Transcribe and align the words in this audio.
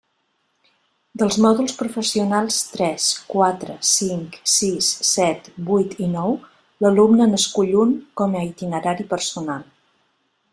Dels 1.21 1.35
mòduls 1.45 1.75
professionals 1.81 2.57
tres, 2.69 3.05
quatre, 3.33 3.75
cinc, 3.89 4.39
sis, 4.55 4.87
set, 5.11 5.51
vuit 5.69 5.93
i 6.07 6.09
nou 6.15 6.35
l'alumne 6.87 7.29
n'escull 7.35 7.79
un 7.85 7.93
com 8.23 8.35
a 8.41 8.43
itinerari 8.49 9.07
personal. 9.15 9.63